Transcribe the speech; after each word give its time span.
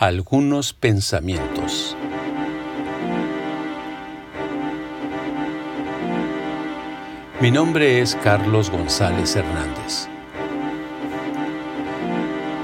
Algunos 0.00 0.72
pensamientos. 0.72 1.94
Mi 7.38 7.50
nombre 7.50 8.00
es 8.00 8.16
Carlos 8.24 8.70
González 8.70 9.36
Hernández. 9.36 10.08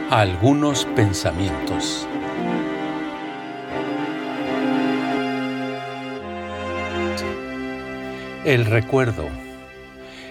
Algunos 0.08 0.86
pensamientos. 0.96 2.08
El 8.46 8.64
recuerdo. 8.64 9.28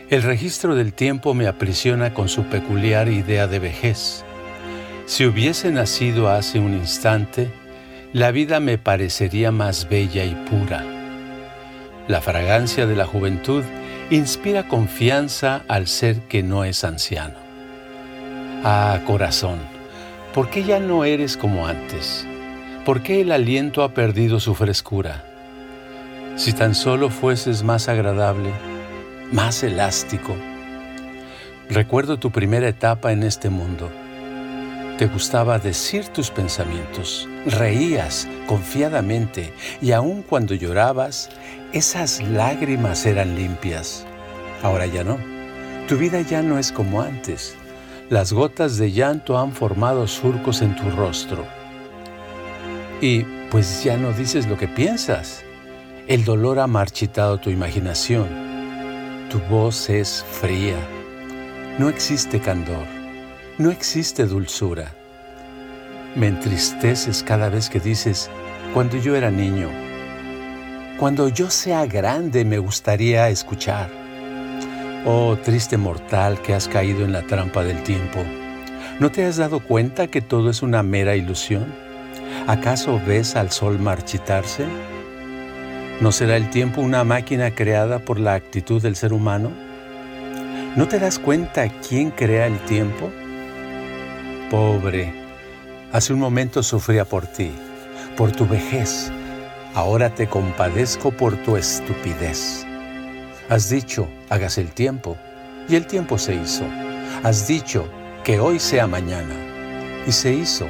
El 0.09 0.23
registro 0.23 0.73
del 0.73 0.93
tiempo 0.93 1.35
me 1.35 1.45
aprisiona 1.45 2.15
con 2.15 2.29
su 2.29 2.45
peculiar 2.45 3.09
idea 3.09 3.45
de 3.45 3.59
vejez. 3.59 4.25
Si 5.05 5.23
hubiese 5.23 5.71
nacido 5.71 6.29
hace 6.29 6.59
un 6.59 6.73
instante, 6.73 7.51
la 8.11 8.31
vida 8.31 8.59
me 8.59 8.80
parecería 8.80 9.52
más 9.52 9.88
bella 9.88 10.25
y 10.25 10.34
pura. 10.49 10.84
La 12.07 12.21
fragancia 12.21 12.88
de 12.88 12.95
la 12.95 13.05
juventud 13.05 13.63
inspira 14.09 14.67
confianza 14.67 15.61
al 15.67 15.85
ser 15.85 16.21
que 16.21 16.41
no 16.41 16.63
es 16.63 16.83
anciano. 16.83 17.35
Ah, 18.63 18.99
corazón, 19.05 19.59
¿por 20.33 20.49
qué 20.49 20.63
ya 20.63 20.80
no 20.80 21.05
eres 21.05 21.38
como 21.38 21.67
antes? 21.67 22.25
¿Por 22.83 23.03
qué 23.03 23.22
el 23.22 23.31
aliento 23.31 23.83
ha 23.83 23.94
perdido 23.94 24.39
su 24.39 24.55
frescura? 24.55 25.23
Si 26.35 26.52
tan 26.52 26.73
solo 26.73 27.11
fueses 27.11 27.61
más 27.61 27.89
agradable, 27.89 28.49
más 29.31 29.61
elástico. 29.61 30.35
Recuerdo 31.69 32.17
tu 32.17 32.31
primera 32.31 32.67
etapa 32.67 33.11
en 33.11 33.22
este 33.22 33.49
mundo. 33.49 33.91
Te 34.98 35.08
gustaba 35.08 35.59
decir 35.59 36.08
tus 36.08 36.31
pensamientos, 36.31 37.27
reías 37.45 38.30
confiadamente 38.48 39.52
y 39.81 39.91
aun 39.91 40.22
cuando 40.22 40.56
llorabas, 40.56 41.30
esas 41.73 42.22
lágrimas 42.23 43.06
eran 43.06 43.36
limpias. 43.36 44.06
Ahora 44.64 44.86
ya 44.86 45.03
no. 45.03 45.17
Tu 45.89 45.97
vida 45.97 46.22
ya 46.22 46.42
no 46.42 46.58
es 46.58 46.72
como 46.72 47.02
antes. 47.02 47.58
Las 48.09 48.31
gotas 48.31 48.78
de 48.78 48.94
llanto 48.94 49.38
han 49.38 49.52
formado 49.52 50.08
surcos 50.08 50.61
en 50.61 50.78
tu 50.78 50.89
rostro. 50.92 51.45
Y 53.02 53.23
pues 53.52 53.84
ya 53.84 53.97
no 53.97 54.14
dices 54.14 54.47
lo 54.47 54.58
que 54.58 54.69
piensas. 54.69 55.44
El 56.08 56.23
dolor 56.23 56.58
ha 56.58 56.67
marchitado 56.67 57.38
tu 57.38 57.50
imaginación. 57.50 58.30
Tu 59.30 59.39
voz 59.50 59.89
es 59.89 60.23
fría. 60.39 60.78
No 61.80 61.89
existe 61.89 62.39
candor. 62.39 63.05
No 63.58 63.72
existe 63.72 64.25
dulzura. 64.25 64.92
Me 66.14 66.28
entristeces 66.28 67.23
cada 67.23 67.48
vez 67.48 67.70
que 67.70 67.80
dices, 67.80 68.30
cuando 68.73 68.97
yo 68.97 69.16
era 69.16 69.31
niño, 69.31 69.70
cuando 71.00 71.30
yo 71.30 71.50
sea 71.50 71.86
grande 71.86 72.44
me 72.44 72.58
gustaría 72.58 73.30
escuchar. 73.30 73.89
Oh 75.06 75.38
triste 75.42 75.78
mortal 75.78 76.42
que 76.42 76.53
has 76.53 76.67
caído 76.67 77.06
en 77.06 77.14
la 77.14 77.22
trampa 77.22 77.64
del 77.64 77.81
tiempo, 77.84 78.20
¿no 79.00 79.09
te 79.09 79.23
has 79.23 79.38
dado 79.38 79.62
cuenta 79.62 80.08
que 80.08 80.19
todo 80.19 80.50
es 80.50 80.62
una 80.62 80.84
mera 80.84 81.16
ilusión? 81.16 81.73
¿Acaso 82.47 83.00
ves 83.08 83.38
al 83.38 83.52
sol 83.52 83.80
marchitarse? 83.80 84.66
¿No 86.02 86.12
será 86.12 86.36
el 86.36 86.50
tiempo 86.50 86.81
una 86.81 87.06
máquina 87.06 87.52
creada 87.52 88.00
por 88.00 88.19
la 88.19 88.34
actitud 88.34 88.81
del 88.81 88.97
ser 88.97 89.14
humano? 89.14 89.50
¿No 90.75 90.90
te 90.90 91.00
das 91.00 91.19
cuenta 91.19 91.69
quién 91.69 92.12
crea 92.12 92.47
el 92.47 92.59
tiempo? 92.66 93.09
Pobre, 94.49 95.13
hace 95.91 96.13
un 96.13 96.19
momento 96.19 96.63
sufría 96.63 97.05
por 97.05 97.27
ti, 97.27 97.51
por 98.15 98.31
tu 98.31 98.47
vejez, 98.47 99.11
Ahora 99.75 100.09
te 100.09 100.27
compadezco 100.27 101.11
por 101.11 101.35
tu 101.43 101.57
estupidez. 101.57 102.66
Has 103.49 103.69
dicho, 103.69 104.07
hagas 104.29 104.57
el 104.57 104.72
tiempo, 104.72 105.17
y 105.67 105.75
el 105.75 105.85
tiempo 105.85 106.17
se 106.17 106.34
hizo. 106.34 106.63
Has 107.23 107.45
dicho, 107.45 107.85
que 108.23 108.39
hoy 108.39 108.59
sea 108.59 108.88
mañana, 108.88 109.35
y 110.07 110.13
se 110.13 110.31
hizo. 110.31 110.66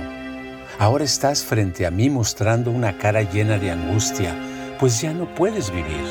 Ahora 0.80 1.04
estás 1.04 1.44
frente 1.44 1.86
a 1.86 1.92
mí 1.92 2.10
mostrando 2.10 2.72
una 2.72 2.98
cara 2.98 3.22
llena 3.22 3.60
de 3.60 3.70
angustia, 3.70 4.36
pues 4.80 5.00
ya 5.00 5.14
no 5.14 5.36
puedes 5.36 5.70
vivir. 5.70 6.04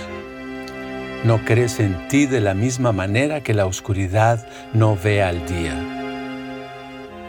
No 1.25 1.45
crees 1.45 1.81
en 1.81 2.07
ti 2.07 2.27
de 2.27 2.41
la 2.41 2.55
misma 2.55 2.93
manera 2.93 3.43
que 3.43 3.55
la 3.55 3.67
oscuridad 3.67 4.47
no 4.73 4.97
ve 4.97 5.21
al 5.21 5.45
día. 5.47 6.04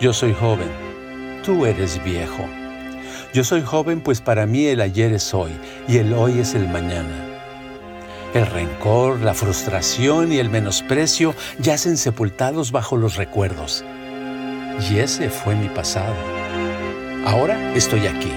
Yo 0.02 0.12
soy 0.12 0.34
joven, 0.34 0.68
tú 1.46 1.66
eres 1.66 2.04
viejo. 2.04 2.46
Yo 3.34 3.46
soy 3.46 3.62
joven 3.62 4.02
pues 4.02 4.20
para 4.20 4.46
mí 4.46 4.66
el 4.66 4.82
ayer 4.82 5.14
es 5.14 5.34
hoy 5.34 5.52
y 5.88 6.00
el 6.00 6.14
hoy 6.14 6.40
es 6.40 6.54
el 6.54 6.68
mañana. 6.68 7.16
El 8.34 8.46
rencor, 8.46 9.22
la 9.22 9.34
frustración 9.34 10.34
y 10.34 10.40
el 10.40 10.50
menosprecio 10.50 11.34
yacen 11.60 11.96
sepultados 11.96 12.74
bajo 12.74 12.98
los 12.98 13.16
recuerdos. 13.16 13.86
Y 14.90 14.98
ese 14.98 15.30
fue 15.30 15.56
mi 15.56 15.70
pasado. 15.70 16.14
Ahora 17.26 17.74
estoy 17.74 18.08
aquí, 18.08 18.34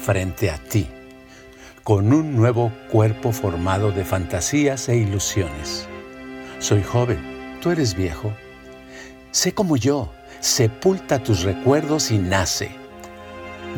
frente 0.00 0.50
a 0.50 0.56
ti, 0.56 0.86
con 1.82 2.14
un 2.14 2.34
nuevo 2.34 2.72
cuerpo 2.90 3.30
formado 3.32 3.92
de 3.92 4.06
fantasías 4.06 4.88
e 4.88 4.96
ilusiones. 4.96 5.86
Soy 6.60 6.82
joven, 6.82 7.58
tú 7.60 7.70
eres 7.70 7.94
viejo. 7.94 8.32
Sé 9.32 9.52
como 9.52 9.76
yo, 9.76 10.10
sepulta 10.44 11.22
tus 11.22 11.42
recuerdos 11.42 12.10
y 12.10 12.18
nace 12.18 12.68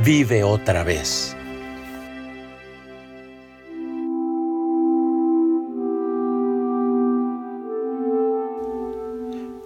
vive 0.05 0.43
otra 0.43 0.83
vez. 0.83 1.37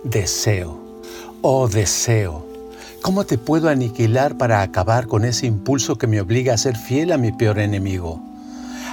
Deseo, 0.05 0.79
oh 1.41 1.69
deseo, 1.69 2.47
¿cómo 3.01 3.25
te 3.25 3.39
puedo 3.39 3.71
aniquilar 3.71 4.37
para 4.37 4.61
acabar 4.61 5.07
con 5.07 5.25
ese 5.25 5.47
impulso 5.47 5.97
que 5.97 6.07
me 6.07 6.21
obliga 6.21 6.53
a 6.53 6.59
ser 6.59 6.77
fiel 6.77 7.13
a 7.13 7.17
mi 7.17 7.33
peor 7.33 7.61
enemigo? 7.61 8.23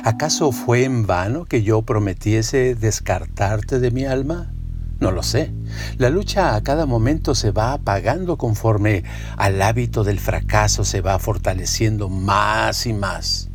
¿Acaso 0.05 0.53
fue 0.53 0.85
en 0.85 1.05
vano 1.05 1.43
que 1.43 1.61
yo 1.61 1.81
prometiese 1.81 2.73
descartarte 2.73 3.79
de 3.81 3.91
mi 3.91 4.05
alma? 4.05 4.53
No 4.99 5.11
lo 5.11 5.21
sé. 5.21 5.53
La 5.97 6.09
lucha 6.09 6.55
a 6.55 6.63
cada 6.63 6.87
momento 6.87 7.35
se 7.35 7.51
va 7.51 7.73
apagando 7.73 8.37
conforme 8.37 9.03
al 9.37 9.61
hábito 9.61 10.03
del 10.03 10.19
fracaso 10.19 10.83
se 10.83 11.01
va 11.01 11.19
fortaleciendo 11.19 12.09
más 12.09 12.87
y 12.87 12.93
más. 12.93 13.49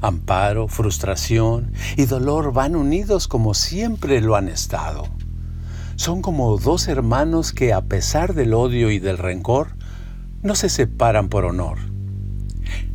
Amparo, 0.00 0.66
frustración 0.66 1.72
y 1.96 2.06
dolor 2.06 2.52
van 2.52 2.74
unidos 2.74 3.28
como 3.28 3.54
siempre 3.54 4.20
lo 4.20 4.34
han 4.34 4.48
estado. 4.48 5.04
Son 5.94 6.20
como 6.20 6.56
dos 6.56 6.88
hermanos 6.88 7.52
que 7.52 7.72
a 7.72 7.82
pesar 7.82 8.34
del 8.34 8.54
odio 8.54 8.90
y 8.90 8.98
del 8.98 9.18
rencor, 9.18 9.76
no 10.42 10.54
se 10.54 10.68
separan 10.68 11.28
por 11.28 11.44
honor. 11.44 11.78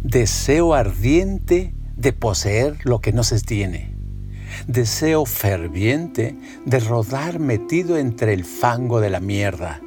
Deseo 0.01 0.73
ardiente 0.73 1.73
de 1.95 2.11
poseer 2.11 2.77
lo 2.83 2.99
que 2.99 3.13
no 3.13 3.23
se 3.23 3.39
tiene 3.39 3.94
deseo 4.67 5.25
ferviente 5.25 6.35
de 6.65 6.79
rodar 6.79 7.39
metido 7.39 7.97
entre 7.97 8.33
el 8.33 8.45
fango 8.45 8.99
de 8.99 9.09
la 9.09 9.19
mierda. 9.19 9.81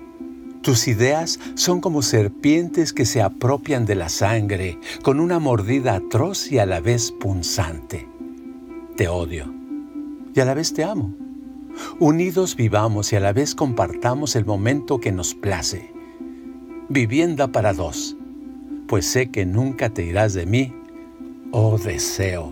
Tus 0.63 0.89
ideas 0.89 1.39
son 1.55 1.81
como 1.81 2.03
serpientes 2.03 2.93
que 2.93 3.07
se 3.07 3.23
apropian 3.23 3.87
de 3.87 3.95
la 3.95 4.09
sangre 4.09 4.79
con 5.03 5.21
una 5.21 5.39
mordida 5.39 5.95
atroz 5.95 6.51
y 6.53 6.59
a 6.59 6.67
la 6.67 6.81
vez 6.81 7.13
punzante. 7.13 8.09
Te 8.97 9.09
odio 9.09 9.53
y 10.35 10.41
a 10.41 10.45
la 10.45 10.55
vez 10.55 10.75
te 10.75 10.85
amo. 10.85 11.15
Unidos 12.01 12.57
vivamos 12.57 13.13
y 13.13 13.17
a 13.17 13.21
la 13.21 13.33
vez 13.33 13.55
compartamos 13.55 14.37
el 14.37 14.45
momento 14.45 14.99
que 14.99 15.13
nos 15.13 15.35
place. 15.35 15.93
Vivienda 16.89 17.49
para 17.49 17.73
dos, 17.73 18.17
pues 18.89 19.07
sé 19.07 19.31
que 19.31 19.47
nunca 19.47 19.91
te 19.91 20.05
irás 20.05 20.35
de 20.35 20.47
mí, 20.47 20.75
oh 21.53 21.79
deseo. 21.79 22.51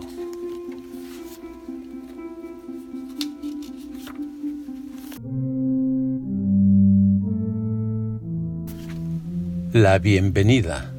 La 9.76 9.98
bienvenida. 9.98 10.90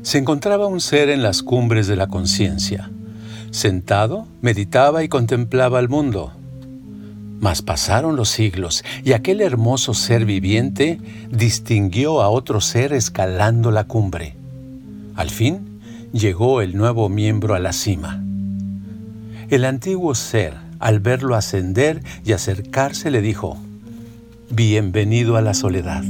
Se 0.00 0.16
encontraba 0.16 0.68
un 0.68 0.80
ser 0.80 1.10
en 1.10 1.22
las 1.22 1.42
cumbres 1.42 1.86
de 1.86 1.94
la 1.94 2.06
conciencia. 2.06 2.90
Sentado, 3.50 4.26
meditaba 4.40 5.04
y 5.04 5.08
contemplaba 5.08 5.78
el 5.78 5.90
mundo. 5.90 6.32
Mas 7.38 7.60
pasaron 7.60 8.16
los 8.16 8.30
siglos 8.30 8.84
y 9.04 9.12
aquel 9.12 9.42
hermoso 9.42 9.92
ser 9.92 10.24
viviente 10.24 10.98
distinguió 11.30 12.22
a 12.22 12.30
otro 12.30 12.62
ser 12.62 12.94
escalando 12.94 13.70
la 13.70 13.84
cumbre. 13.84 14.34
Al 15.14 15.28
fin 15.28 15.82
llegó 16.14 16.62
el 16.62 16.74
nuevo 16.74 17.10
miembro 17.10 17.54
a 17.54 17.58
la 17.58 17.74
cima. 17.74 18.24
El 19.50 19.66
antiguo 19.66 20.14
ser, 20.14 20.54
al 20.78 21.00
verlo 21.00 21.34
ascender 21.34 22.02
y 22.24 22.32
acercarse, 22.32 23.10
le 23.10 23.20
dijo, 23.20 23.58
Bienvenido 24.48 25.36
a 25.36 25.42
la 25.42 25.52
soledad. 25.52 26.02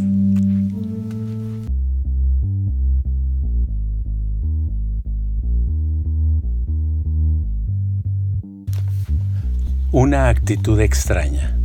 Una 9.93 10.29
actitud 10.29 10.81
extraña. 10.81 11.57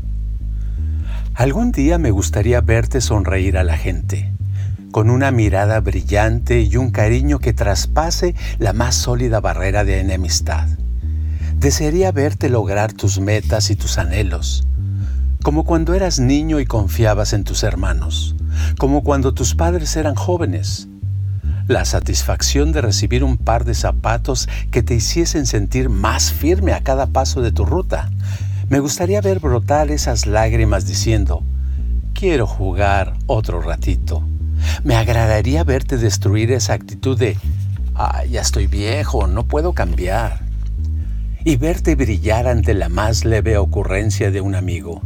Algún 1.34 1.72
día 1.72 1.98
me 1.98 2.12
gustaría 2.12 2.62
verte 2.62 3.02
sonreír 3.02 3.58
a 3.58 3.64
la 3.64 3.78
gente, 3.78 4.32
con 4.92 5.10
una 5.10 5.32
mirada 5.32 5.80
brillante 5.80 6.62
y 6.62 6.78
un 6.78 6.92
cariño 6.92 7.40
que 7.40 7.52
traspase 7.52 8.36
la 8.60 8.74
más 8.74 8.94
sólida 8.94 9.40
barrera 9.40 9.84
de 9.84 10.00
enemistad. 10.00 10.68
Desearía 11.58 12.12
verte 12.12 12.50
lograr 12.50 12.94
tus 12.94 13.20
metas 13.20 13.72
y 13.72 13.76
tus 13.76 13.98
anhelos, 13.98 14.68
como 15.42 15.66
cuando 15.66 15.96
eras 15.96 16.20
niño 16.20 16.60
y 16.60 16.68
confiabas 16.68 17.34
en 17.34 17.44
tus 17.44 17.64
hermanos, 17.64 18.36
como 18.78 19.04
cuando 19.04 19.34
tus 19.34 19.56
padres 19.56 19.96
eran 19.96 20.14
jóvenes, 20.14 20.91
la 21.72 21.86
satisfacción 21.86 22.74
de 22.74 22.82
recibir 22.82 23.24
un 23.24 23.38
par 23.38 23.64
de 23.64 23.74
zapatos 23.74 24.50
que 24.72 24.84
te 24.84 24.94
hiciesen 24.94 25.46
sentir 25.46 25.90
más 25.90 26.34
firme 26.34 26.74
a 26.74 26.82
cada 26.82 27.08
paso 27.08 27.42
de 27.42 27.52
tu 27.52 27.66
ruta. 27.66 28.12
Me 28.70 28.80
gustaría 28.80 29.22
ver 29.22 29.40
brotar 29.40 29.90
esas 29.90 30.28
lágrimas 30.28 30.86
diciendo, 30.86 31.44
quiero 32.14 32.46
jugar 32.46 33.14
otro 33.26 33.62
ratito. 33.62 34.22
Me 34.84 34.96
agradaría 34.96 35.64
verte 35.64 35.98
destruir 35.98 36.52
esa 36.52 36.74
actitud 36.74 37.18
de, 37.18 37.38
ya 38.30 38.42
estoy 38.42 38.68
viejo, 38.68 39.28
no 39.28 39.48
puedo 39.48 39.74
cambiar. 39.74 40.42
Y 41.46 41.56
verte 41.56 41.96
brillar 41.96 42.48
ante 42.48 42.74
la 42.74 42.90
más 42.90 43.24
leve 43.24 43.58
ocurrencia 43.58 44.30
de 44.30 44.42
un 44.42 44.56
amigo. 44.56 45.02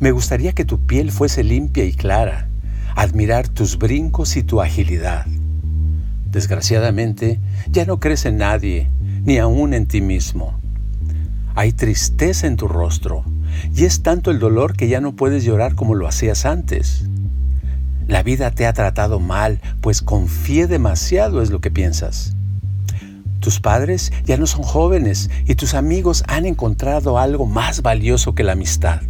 Me 0.00 0.10
gustaría 0.10 0.52
que 0.52 0.64
tu 0.64 0.86
piel 0.86 1.12
fuese 1.12 1.44
limpia 1.44 1.84
y 1.84 1.92
clara, 1.92 2.48
admirar 2.96 3.48
tus 3.48 3.78
brincos 3.78 4.36
y 4.36 4.42
tu 4.42 4.60
agilidad 4.60 5.24
Desgraciadamente, 6.34 7.38
ya 7.70 7.84
no 7.84 8.00
crees 8.00 8.24
en 8.24 8.38
nadie, 8.38 8.90
ni 9.24 9.38
aún 9.38 9.72
en 9.72 9.86
ti 9.86 10.00
mismo. 10.00 10.58
Hay 11.54 11.70
tristeza 11.70 12.48
en 12.48 12.56
tu 12.56 12.66
rostro, 12.66 13.24
y 13.72 13.84
es 13.84 14.02
tanto 14.02 14.32
el 14.32 14.40
dolor 14.40 14.76
que 14.76 14.88
ya 14.88 15.00
no 15.00 15.14
puedes 15.14 15.44
llorar 15.44 15.76
como 15.76 15.94
lo 15.94 16.08
hacías 16.08 16.44
antes. 16.44 17.04
La 18.08 18.24
vida 18.24 18.50
te 18.50 18.66
ha 18.66 18.72
tratado 18.72 19.20
mal, 19.20 19.60
pues 19.80 20.02
confié 20.02 20.66
demasiado 20.66 21.40
es 21.40 21.50
lo 21.50 21.60
que 21.60 21.70
piensas. 21.70 22.34
Tus 23.38 23.60
padres 23.60 24.10
ya 24.24 24.36
no 24.36 24.48
son 24.48 24.64
jóvenes 24.64 25.30
y 25.46 25.54
tus 25.54 25.72
amigos 25.74 26.24
han 26.26 26.46
encontrado 26.46 27.16
algo 27.16 27.46
más 27.46 27.80
valioso 27.80 28.34
que 28.34 28.42
la 28.42 28.54
amistad. 28.54 29.02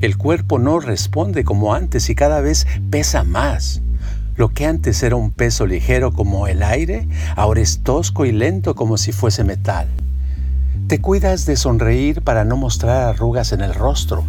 El 0.00 0.16
cuerpo 0.16 0.58
no 0.58 0.80
responde 0.80 1.44
como 1.44 1.74
antes 1.74 2.08
y 2.08 2.14
cada 2.14 2.40
vez 2.40 2.66
pesa 2.88 3.24
más. 3.24 3.82
Lo 4.38 4.50
que 4.50 4.66
antes 4.66 5.02
era 5.02 5.16
un 5.16 5.32
peso 5.32 5.66
ligero 5.66 6.12
como 6.12 6.46
el 6.46 6.62
aire, 6.62 7.08
ahora 7.34 7.60
es 7.60 7.80
tosco 7.82 8.24
y 8.24 8.30
lento 8.30 8.76
como 8.76 8.96
si 8.96 9.10
fuese 9.10 9.42
metal. 9.42 9.88
Te 10.86 11.00
cuidas 11.00 11.44
de 11.44 11.56
sonreír 11.56 12.22
para 12.22 12.44
no 12.44 12.56
mostrar 12.56 13.08
arrugas 13.08 13.50
en 13.50 13.62
el 13.62 13.74
rostro. 13.74 14.24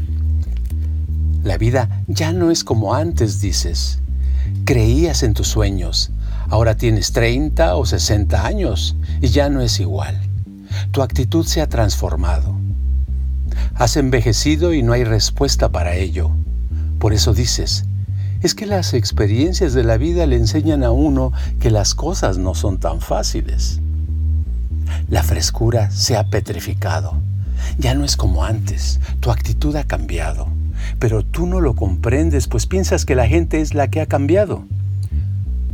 La 1.44 1.60
vida 1.60 2.02
ya 2.08 2.34
no 2.34 2.50
es 2.50 2.64
como 2.64 2.96
antes, 2.96 3.40
dices. 3.40 4.00
Creías 4.66 5.22
en 5.22 5.36
tus 5.36 5.48
sueños, 5.48 6.10
ahora 6.50 6.76
tienes 6.76 7.12
30 7.12 7.76
o 7.76 7.86
60 7.86 8.48
años 8.48 8.96
y 9.22 9.28
ya 9.28 9.50
no 9.50 9.62
es 9.62 9.80
igual. 9.80 10.20
Tu 10.90 11.04
actitud 11.04 11.46
se 11.46 11.62
ha 11.62 11.70
transformado. 11.70 12.56
Has 13.76 13.96
envejecido 13.96 14.74
y 14.74 14.82
no 14.82 14.94
hay 14.94 15.04
respuesta 15.04 15.70
para 15.70 15.94
ello. 15.94 16.32
Por 16.98 17.14
eso 17.14 17.36
dices, 17.36 17.86
es 18.42 18.56
que 18.56 18.66
las 18.66 18.94
experiencias 18.94 19.74
de 19.74 19.84
la 19.84 19.98
vida 19.98 20.26
le 20.26 20.38
enseñan 20.38 20.84
a 20.84 20.92
uno 20.92 21.34
que 21.60 21.72
las 21.72 21.94
cosas 21.94 22.38
no 22.38 22.56
son 22.56 22.80
tan 22.80 23.02
fáciles. 23.02 23.82
La 25.10 25.24
frescura 25.24 25.92
se 25.92 26.16
ha 26.16 26.24
petrificado. 26.30 27.16
Ya 27.78 27.94
no 27.94 28.06
es 28.06 28.16
como 28.16 28.46
antes. 28.46 29.00
Tu 29.20 29.32
actitud 29.32 29.76
ha 29.76 29.84
cambiado. 29.84 30.48
Pero 31.00 31.24
tú 31.24 31.48
no 31.48 31.60
lo 31.60 31.76
comprendes, 31.76 32.48
pues 32.48 32.66
piensas 32.66 33.06
que 33.06 33.16
la 33.16 33.28
gente 33.28 33.60
es 33.60 33.74
la 33.74 33.90
que 33.90 34.00
ha 34.00 34.06
cambiado. 34.06 34.64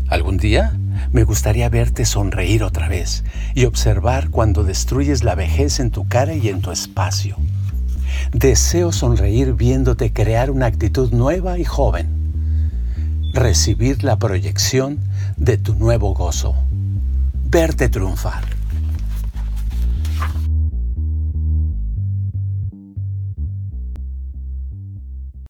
Algún 0.07 0.38
día 0.38 0.75
me 1.11 1.23
gustaría 1.23 1.69
verte 1.69 2.06
sonreír 2.06 2.63
otra 2.63 2.88
vez 2.88 3.23
y 3.53 3.65
observar 3.65 4.29
cuando 4.29 4.63
destruyes 4.63 5.23
la 5.23 5.35
vejez 5.35 5.79
en 5.79 5.91
tu 5.91 6.07
cara 6.07 6.33
y 6.33 6.50
en 6.50 6.61
tu 6.61 6.71
espacio. 6.71 7.38
Deseo 8.33 8.91
sonreír 8.91 9.53
viéndote 9.53 10.11
crear 10.11 10.50
una 10.50 10.65
actitud 10.65 11.11
nueva 11.11 11.59
y 11.59 11.63
joven 11.63 12.14
recibir 13.35 14.03
la 14.03 14.17
proyección 14.17 14.97
de 15.35 15.57
tu 15.57 15.75
nuevo 15.75 16.13
gozo, 16.13 16.55
verte 17.49 17.89
triunfar. 17.89 18.55